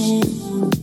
cool. 0.00 0.79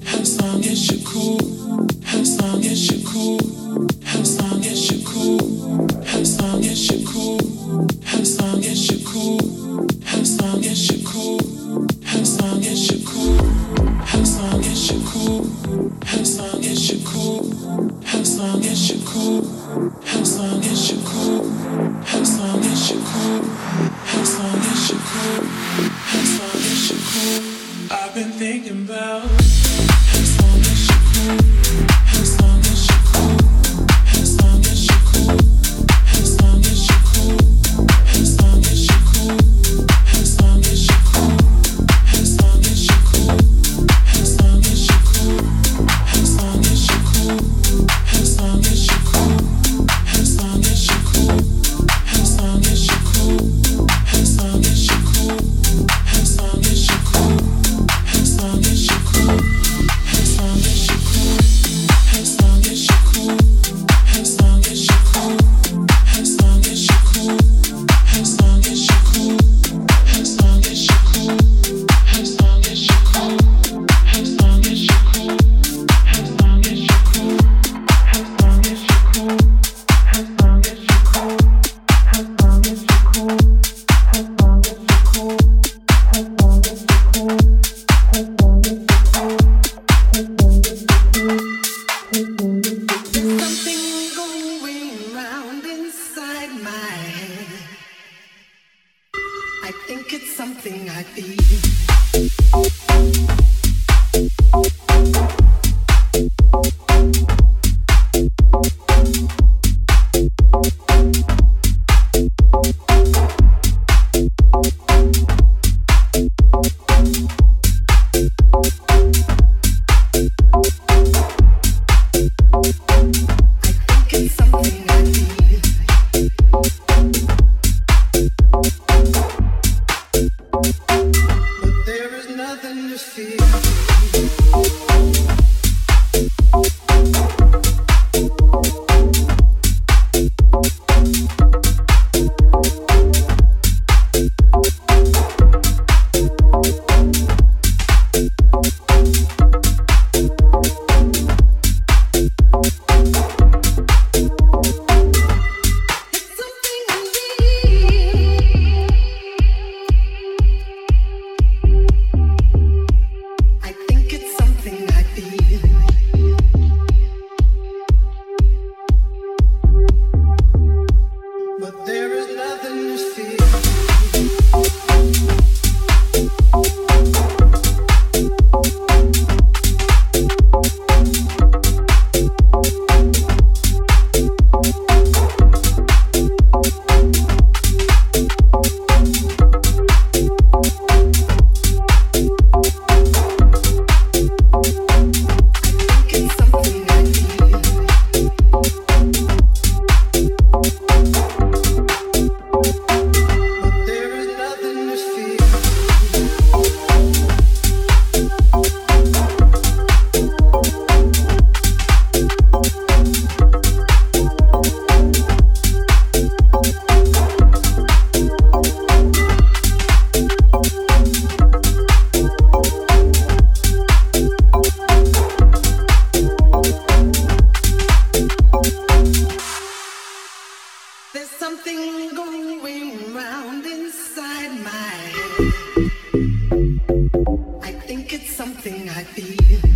I 237.61 237.71
think 237.85 238.13
it's 238.13 238.35
something 238.35 238.89
I 238.89 239.03
feel. 239.03 239.66